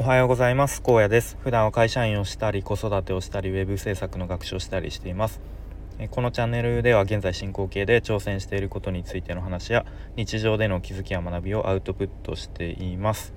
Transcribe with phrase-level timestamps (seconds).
[0.00, 0.80] おはようございます。
[0.80, 1.36] 高野です。
[1.42, 5.42] 普段は会社員をしたり子育てをしたりウェブ制作の学習をしたりしています。
[6.10, 9.84] このチャンネルでは現在進行形で挑戦していることについての話や
[10.16, 13.34] 日常での気づきや学びをアウトプットしています。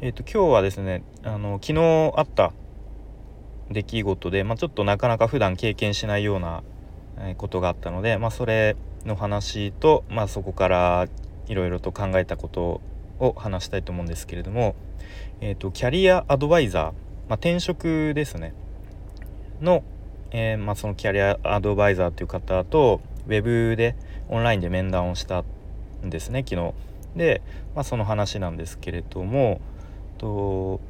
[0.00, 2.52] えっ、ー、と今日はですねあの昨日あった
[3.70, 6.64] 出来事でまあ、ちょっとなかなか普段経験しないような
[7.36, 8.74] ことがあったのでまあ、それ
[9.04, 11.06] の話とまあ、そこから
[11.46, 12.80] いろいろと考えたこと
[13.20, 14.74] を話したいと思うんですけれども
[15.40, 16.90] えーと、キャリアアドバイザー、ま
[17.30, 18.54] あ、転職ですね
[19.60, 19.82] の、
[20.30, 23.96] えー、まあ、そのキャリアアドバイザーという方とウェブで
[24.28, 25.44] オンラインで面談をした
[26.04, 26.72] んですね昨日。
[27.16, 27.42] で、
[27.74, 29.60] まあ、その話なんですけれども
[30.18, 30.80] と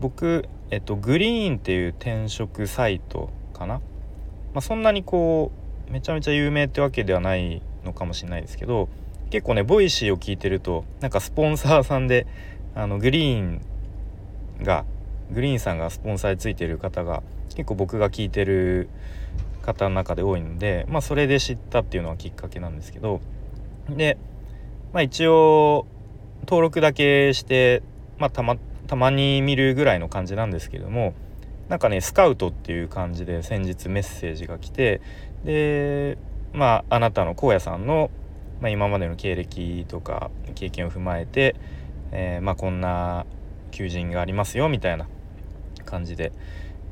[0.00, 3.82] 僕、えっと、グリーンっていう転職サイトかな、ま
[4.56, 5.50] あ、そんなにこ
[5.88, 8.88] うめちゃめちゃ有名ってわけではないのかもしれないですけど
[9.30, 12.26] 結構ね Voicy を聞いてるとなんかスポンサーさんで
[12.76, 13.60] あの Green
[14.62, 14.84] が
[15.32, 18.88] Green さんがスポンサーでついてる方が結構僕が聞いてる
[19.62, 23.20] 方の中で多いのでまあそれで知ったっていうのはきっかけなんですけど。
[23.88, 24.18] で
[24.92, 25.86] まあ一応
[26.40, 27.82] 登録だけして
[28.18, 31.14] まあたまたまに見るぐらいの感じなんですけども
[31.68, 35.00] なんかねスカウトっていう感じで先日メッセージが来て
[35.44, 36.18] で
[36.52, 38.10] まああなたの荒野さんの、
[38.60, 41.56] まあ、今までの経歴とか経験を踏まえて、
[42.12, 43.26] えー、まあこんな
[43.70, 45.06] 求人がありますよみたいな
[45.84, 46.32] 感じで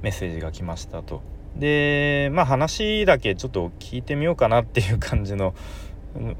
[0.03, 1.23] メッセージが来ましたと。
[1.57, 5.55] でまあ話だけちょっと聞いてみようかなっていう感じの、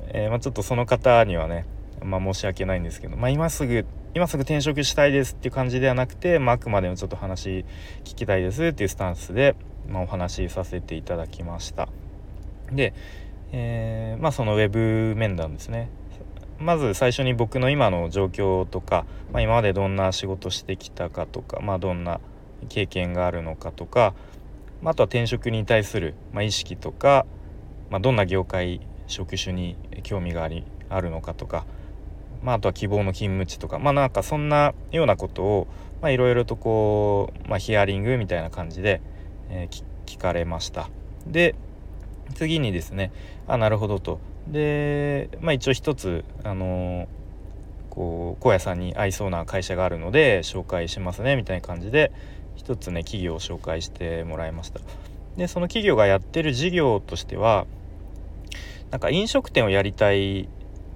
[0.09, 1.67] えー、まあ、ちょっとその方にはね、
[2.03, 7.65] まあ、申し訳ないんですけど、まあ、今すぐ今すぐ転職したいですっていう感じではなくて、まあ、くまでもちょっと話
[8.05, 9.57] 聞きたいですっていうスタンスで、
[9.89, 11.89] ま、お話しさせていただきました。
[12.73, 12.95] で、
[13.53, 15.91] えー、まあそのウェブ面談ですね
[16.59, 22.21] まず最初に僕の今の状況とか、まあ、今までどんな仕事してきたかとか、まあ、どんな
[22.69, 24.15] 経験があるのかとか、
[24.83, 27.27] まあ、あとは転職に対する、ま意識とか、
[27.91, 31.67] まどんな業界職種に興味がありあるのかとか、
[32.43, 35.69] まあ、あとは希望の勤務地とかまあなんかそんなようなことを
[36.05, 39.01] いろいろとこう、まあ、ヒアリングみたいな感じで、
[39.49, 40.89] えー、聞かれました。
[41.27, 41.55] で
[42.35, 43.13] 次にですね
[43.47, 47.09] あなるほどとでまあ一応一つあの
[47.91, 52.13] こう荒野さんに合いそうな会社があるので紹介しますねみたいな感じで
[52.57, 54.81] 一つね企業を紹介してもらいました。
[55.37, 57.67] でその企業がやってる事業としては
[58.91, 60.49] なんか飲食店をやりたい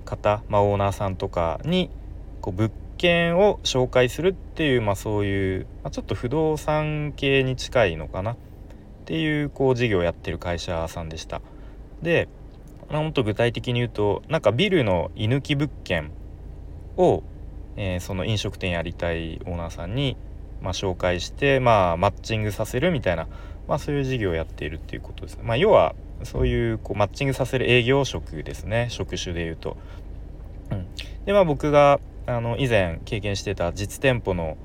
[0.05, 1.91] 方、まあ、オーナーさんとかに
[2.41, 8.37] こう物件を紹介するっていう、まあ、そういう、まあ、ちょっと不動産系に近いのかなっ
[9.05, 11.43] ていうこう事業をやってる会社さんでした。
[12.03, 12.29] で
[12.91, 16.11] まもっと具体的に言うとなんかビルの居抜き物件
[16.97, 17.23] を、
[17.77, 20.17] えー、その飲食店やりたいオーナーさんに、
[20.61, 23.29] まあ、紹介して、まあ、マッチングさせるみたいな、
[23.69, 25.39] まあ、そういう事業をやっているっていうことです。
[25.43, 25.95] まあ、要は
[26.25, 29.77] そういうこうマッチングさせる営業職ですね職種でいうと。
[30.71, 30.87] うん、
[31.25, 34.57] でまあ僕があの以前経験してた実店舗の、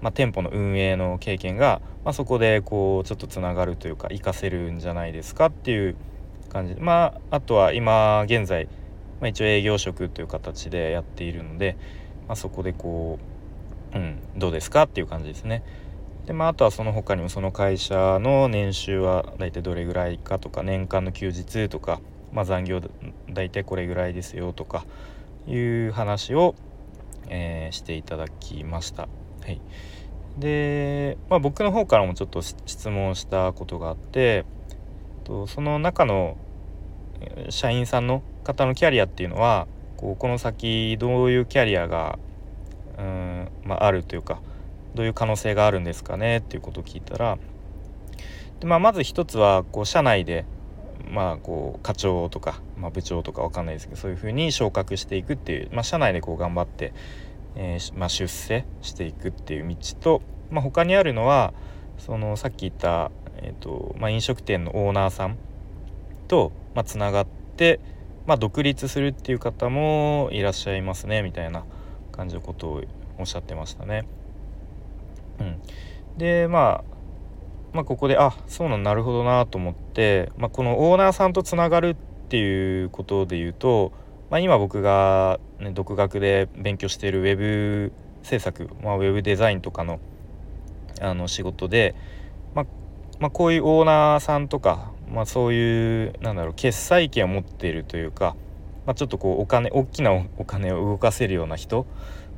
[0.00, 5.96] まあ、店舗の運営の経験が、まあ、そこでこうちょっとつながるというか活かせるんじゃないですかっていう
[6.52, 8.66] 感じまああとは今現在、
[9.20, 11.76] まあ、一応営業職という形でやっているので、
[12.28, 13.18] まあ、そこでこ
[13.94, 15.62] う、うん、どうですかっていう感じですね。
[16.26, 22.00] でまあ、あとはその他にもその会社の年収は大体どれぐらいかとか年間の休日とか、
[22.32, 22.80] まあ、残業
[23.28, 24.84] 大体これぐらいですよとか
[25.48, 26.54] いう話を、
[27.28, 29.08] えー、していただきました。
[29.42, 29.60] はい、
[30.38, 34.44] で、まあ、僕の方からもちょっと質問したことがあって
[35.22, 36.36] とその中の
[37.48, 39.66] 社員さんの方のキャリアっていうのは
[39.96, 42.18] こうこの先どういうキャリアが
[42.98, 44.40] うん、まあ、あるというか
[44.94, 47.38] どういう可能性があるんですかねっていうことを聞いたら
[48.60, 50.44] で、まあ、まず一つはこう社内で、
[51.10, 56.92] まあ、こう課長とか、まあ、部長とか分かんないですけどそういうふうに昇格していくっていう、まあ、社内でこう頑張って、
[57.56, 61.54] えーまあ、出世していくっていう道と、まあ、他にあるのは
[61.98, 65.36] そのさっき言ったえーとまあ、飲食店のオーナーさん
[66.28, 66.52] と
[66.84, 67.26] つな、まあ、がっ
[67.56, 67.80] て、
[68.26, 71.64] まあ、独立するっていう方もいらっしゃいますねみたいな
[72.12, 72.82] 感じのことを
[73.18, 74.04] おっしゃってましたね。
[75.40, 75.62] うん、
[76.16, 76.92] で、まあ、
[77.72, 81.94] まあここであそうなんなるほどなと思って、まあ、このオーナーさんとつながるっ
[82.28, 83.92] ていうことで言うと、
[84.30, 87.92] まあ、今僕が、ね、独学で勉強しているウェブ
[88.22, 90.00] 制作、まあ、ウェブデザインとかの
[91.00, 91.94] あの仕事で、
[92.54, 92.66] まあ、
[93.22, 98.34] まあ、こういうオーナーさんとか、まあ、そういうなんだろう決済権を持っているというか、
[98.84, 101.86] まあ、ちょっとこうお金大きなお金を動かせるような人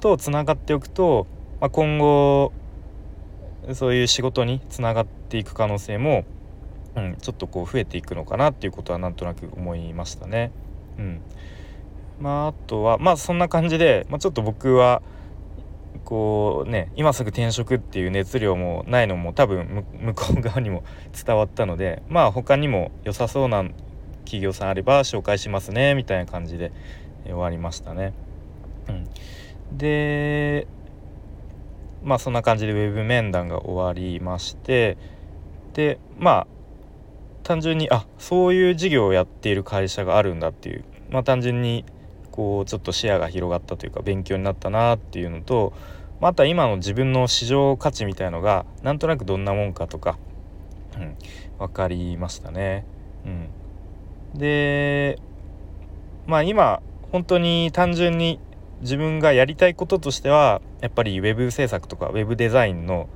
[0.00, 1.26] とつながっておくと、
[1.58, 2.52] まあ、今後
[3.72, 6.26] そういう仕事につながっていく可能性も、
[6.96, 10.52] うん、ちょっとこう増えていくのかなっていうことはなんとなく思いましたね。
[10.98, 11.22] うん
[12.20, 15.00] まあ、あとはまあそんな感じで、まあ、ちょっと僕は
[16.04, 20.84] こうね今すぐ転職っていう熱量もないのも多分向こう側にも
[21.24, 23.64] 伝わったのでまあ他にも良さそうな
[24.24, 26.72] 企業さんあれば紹介しますねみたいな感じで
[27.24, 28.12] 終わりましたね。
[28.88, 29.08] うん、
[29.78, 30.66] で
[32.02, 34.98] まあそんな感じでウェブ面談が終わりまして
[35.72, 36.46] でまあ
[37.42, 41.84] 単純にあそういう事業をやっている会社があるんだっていうまあ単純に
[42.30, 45.72] こうちょっと視野が広がったというか勉強になったなっていうのと
[46.20, 50.18] また今の自分の市場価値みたいのがなんとなくどんなもんかとか、
[50.96, 51.16] うん、
[51.58, 52.86] 分かりましたね。
[53.24, 55.18] うん、で
[56.26, 56.82] まあ今
[57.12, 58.40] 本当に単純に
[58.80, 63.08] 自分がやりたいこととしてはやっぱり web 制作とか web デザインの、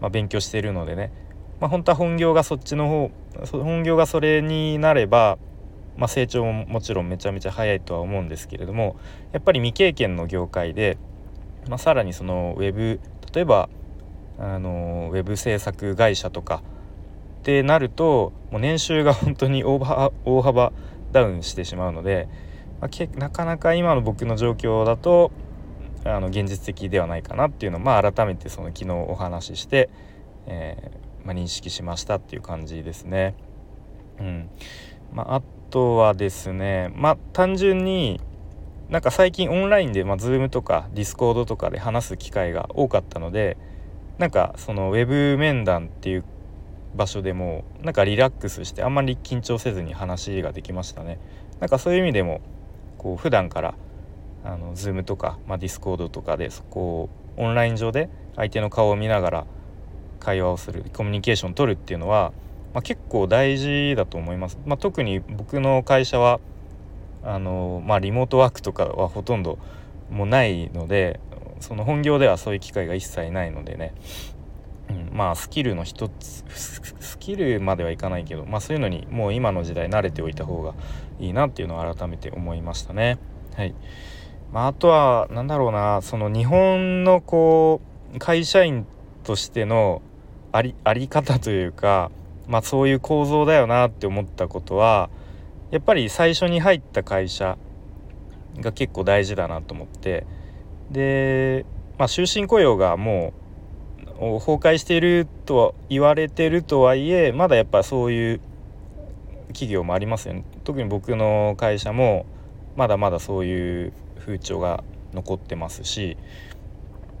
[0.00, 1.12] まあ、勉強しているのでね、
[1.60, 3.10] まあ、本当は本業がそっちの方
[3.52, 5.38] 本業がそれになれば、
[5.96, 8.96] まあ、成長ももちろんめちゃめちゃ早いとは思うんですけれども
[9.32, 10.98] やっぱり未経験の業界で、
[11.68, 13.00] まあ、さらにその web
[13.34, 13.68] 例えば
[14.38, 16.62] あの web 制作会社とか
[17.40, 19.78] ってなるともう年収が 本当に大
[20.42, 20.72] 幅
[21.12, 22.28] ダウンしてしまうので、
[22.80, 25.30] まあ、なかなか今の僕の状況だと
[26.04, 29.88] あの現実的ではないかなっていうのを、まあ、改めてその昨日お話しして、
[30.46, 33.34] えー、まあ、認識しましたっていう感じですね。
[34.20, 34.50] うん
[35.12, 38.20] まあ、あとはですねまあ単純に
[38.88, 43.56] なんか最近オンラインで、まあ、Zoom とか Discord とかで話す機会が多かったので
[44.18, 46.24] なんかそのウェブ面談っていう
[46.94, 51.18] 場所でもなんかリラックスしてあんまり緊張せずに話ができましたね。
[51.60, 52.40] なんかそういう意味でも
[52.96, 53.74] こう普段から
[54.44, 59.46] あの Zoom とか、まあ、Discord とかでそこをオンライン上で相手の顔を見ながら
[60.20, 62.32] 会話をするコミュニケーションを取るっていうのは、
[62.72, 64.58] まあ、結構大事だと思います。
[64.64, 66.40] まあ、特に僕の会社は
[67.26, 69.58] あの、まあ、リモートワークとかはほとんど
[70.10, 71.20] もうないので
[71.60, 73.92] その本業ではそういう機会が一切ないのでね、
[74.88, 80.74] うん、まあスキルの一つスキルまではいかないけど、まあ、そういうのにもう今の時代慣れておいた方が
[81.18, 83.18] いいなっていうのを改めて思いましたね。
[83.56, 83.74] はい
[84.52, 87.80] まあ、あとは何だろうなその日本のこ
[88.14, 88.86] う会社員
[89.24, 90.02] としての
[90.52, 92.10] ありあり方というか、
[92.46, 95.10] まあ、そういう構造だよなって思ったことは
[95.70, 97.58] やっぱり最初に入った会社
[98.58, 100.26] が結構大事だなと思って
[100.90, 101.66] で、
[101.98, 103.32] まあ、終身雇用がも
[104.18, 108.40] う崩壊しているとは言われてるとはいえまだやっぱそういう
[109.48, 110.44] 企業もありますよね。
[110.64, 112.26] 特に僕の会社も
[112.76, 116.16] まだまだそういう風潮が残ってますし、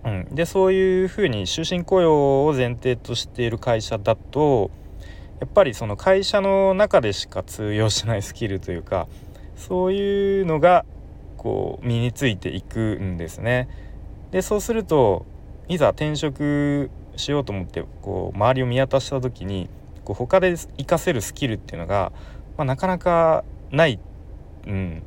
[0.04, 4.70] うん、でそういうふうに終身雇用を前提としている会社だと
[5.40, 9.06] やっぱりその会社の中でしか通用しないスキルというか
[9.56, 10.84] そういうのが
[11.36, 13.68] こう身についていくんですね。
[14.30, 15.26] でそうすると
[15.68, 19.68] いざ転職しようと思ってこう周りを見渡した時に
[20.04, 22.12] こう他で活かせるスキルっていうのが、
[22.56, 23.98] まあ、なかなかない、
[24.66, 25.02] うん、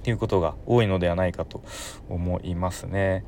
[0.00, 1.62] っていうことが多いのではないかと
[2.08, 3.24] 思いますね。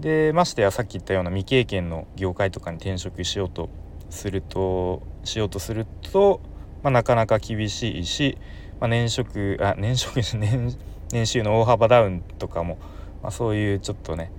[0.00, 3.68] でましてやさっき言ったような未経験の業界とかに転職しようと
[4.10, 6.40] するとしようとすると、
[6.82, 8.38] まあ、なかなか厳しいし、
[8.80, 10.76] まあ、年職あ年職 年
[11.12, 12.78] 年収の大幅ダウンとかも、
[13.22, 14.30] まあ、そういうちょっとね、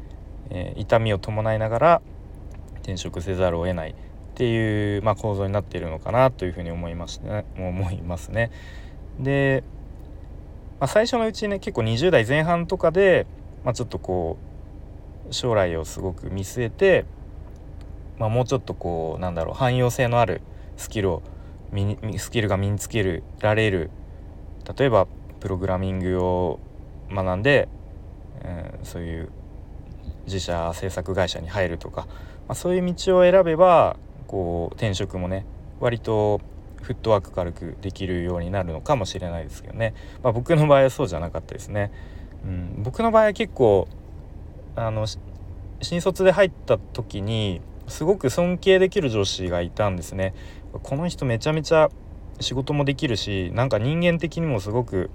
[0.49, 2.01] えー、痛みを伴いながら
[2.81, 3.95] 転職せざるを得ないっ
[4.35, 7.45] ていう、まあ、構造になっているのかなというふうに思いますね。
[7.55, 8.51] 思いますね
[9.19, 9.63] で、
[10.79, 13.27] まあ、最初のうちね結構20代前半とかで、
[13.63, 14.37] まあ、ちょっとこ
[15.29, 17.05] う将来をすごく見据えて、
[18.17, 20.41] まあ、もうちょっとこうなんだろう汎用性のある
[20.77, 21.23] スキルを
[22.17, 23.89] スキルが身につけられる
[24.77, 25.07] 例えば
[25.39, 26.59] プログラミングを
[27.11, 27.67] 学んで、
[28.43, 29.29] えー、そういう
[30.25, 32.05] 自社制作会社に入るとか、
[32.47, 35.45] まあ、そういう道を選べばこう転職もね
[35.79, 36.41] 割と
[36.81, 41.91] フットワーク軽くできるようになるのかもしれないですけどね、まあ、僕の場合はそうじゃなかったですね。
[42.43, 43.87] うん、僕の場合は結構
[44.75, 45.05] あの
[45.81, 50.33] 新卒で入った時にすごく尊敬できる上司がいたんですね。
[50.81, 51.89] この人めちゃめちゃ
[52.39, 55.09] 仕事もできるしなんか人間的にもすごく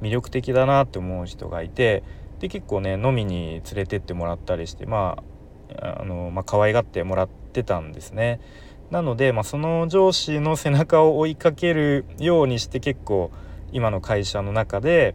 [0.00, 2.02] 魅力的だなって思う人がいて
[2.40, 5.32] で結構ね飲みに連れてってもらったりしてまあ
[5.80, 8.40] あの、まあ可愛がってもらってたんですね。
[8.90, 13.30] なので、まあ、その上司の背中を追いかけるようにして結構
[13.72, 15.14] 今の会社の中で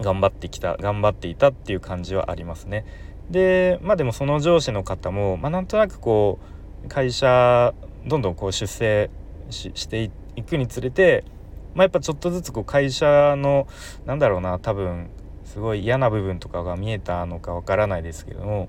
[0.00, 2.84] 頑張ってきた頑張っていたっていう感じはありますね。
[3.30, 6.38] でまあでもその上司の方も、まあ、なんとなくこ
[6.84, 7.72] う会社
[8.06, 9.10] どんどんこう出世
[9.50, 11.24] していくにつれて、
[11.74, 13.66] まあ、やっぱちょっとずつこう会社の
[14.06, 15.08] なんだろうな多分
[15.44, 18.68] すごい嫌な部分とかが見えたのかわからないですけども、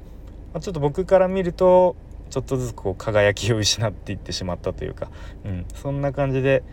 [0.54, 1.96] まあ、ちょっと僕から見ると
[2.30, 5.10] ちょっとずつこう輝きを失っていってしまったというか、
[5.46, 6.64] うん、そんな感じで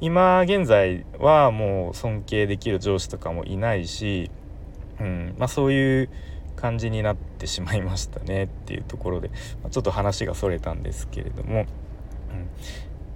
[0.00, 4.30] 今現在はもう尊敬できる上司とかもいないし、
[5.00, 6.10] うんまあ、そういう
[6.56, 9.28] 感じになってしまいましたねっていうところで、
[9.62, 11.66] まあ、ちょっと話がそれたんですけれども、うん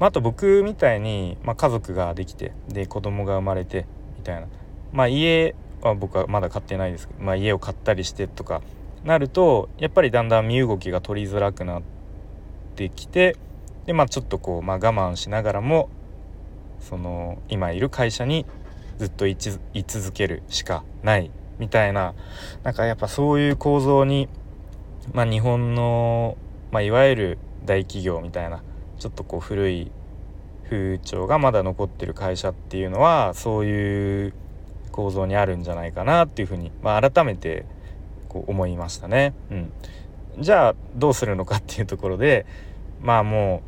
[0.01, 4.49] まあ、と僕みたいに、まあ、家族ができてで子供が生まれてみたいな、
[4.93, 8.63] まあ、家は僕はまだ買ってないですけど、まあ、家を買ったりしてとか
[9.05, 11.83] なるとやっぱりだんだん身動きが取りづらくなっ
[12.77, 13.37] てきて
[13.85, 15.91] でまあちょっとこう、まあ、我慢しながらも
[16.81, 18.47] その今いる会社に
[18.99, 22.15] ずっと居続けるしかないみたいな
[22.63, 24.31] なんかやっぱそういう構造に、
[25.13, 26.39] まあ、日本の、
[26.71, 28.63] まあ、いわゆる大企業みたいな
[29.01, 29.91] ちょっとこう古い
[30.69, 34.35] 風潮がまだ残ってる会社っていうのはそういう
[34.93, 37.65] 構造にあるんじゃないかなっていうふうに、まあ、改めて
[38.29, 39.35] こう思いましたね。
[39.51, 39.73] うん、
[40.39, 42.45] じゃあどうするのかっていうところで
[43.01, 43.63] まあも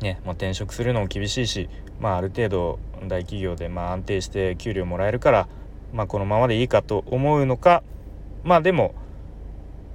[0.00, 1.68] うね、まあ、転職するのも厳しいし、
[2.00, 5.48] まあ、ある程度大企業でまあ安定して給料もらえるから、
[5.92, 7.82] まあ、このままでいいかと思うのか
[8.42, 8.94] まあでも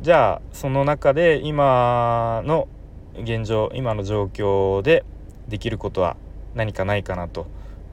[0.01, 2.67] じゃあその中で今の
[3.21, 5.03] 現状今の状況で
[5.47, 6.17] できることは
[6.55, 7.47] 何かないかなと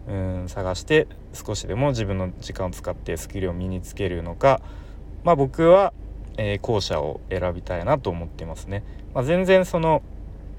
[0.09, 4.61] うん探して少しでも自分の時間を使ってスキルを身につけるのか
[5.25, 5.92] まあ僕は、
[6.37, 8.85] えー、後者を選びたいなと思ってますね。
[9.12, 10.02] まあ、全然その、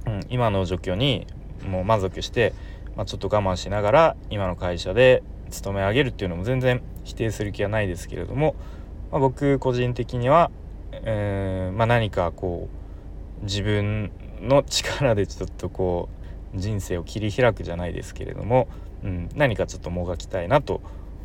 [0.06, 1.26] うん、今の状況に
[1.66, 2.54] もう満足して、
[2.96, 8.56] まあ、ちょっと我慢しながら今の会社で勤め上げるっていうのも全然否定する気はないですけれども、
[9.12, 10.52] まあ、僕個人的には、
[10.92, 12.68] えーまあ、何かこ
[13.42, 16.10] う自分の力でちょっとこ
[16.56, 18.68] う人生を切り開くじゃないですけれども、
[19.04, 20.82] うん、何かちょっともがきたいなと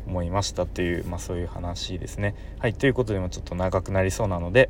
[0.07, 2.35] 思いましたという、まあ、そういう話ですね。
[2.59, 4.69] はいということでもちょっと長くなりそうなので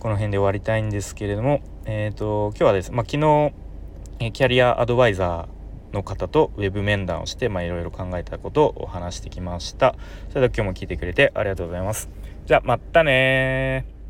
[0.00, 9.94] この辺で終わりたいんですけれども、えーと、今日はですね、まあ、昨日キャリアアドバイザーの方とウェブ面談をしていろいろ考えたことをお話してきました。
[10.30, 12.08] それでは今日も聞いてくれてありがとうございます。
[12.46, 14.01] じゃあまたね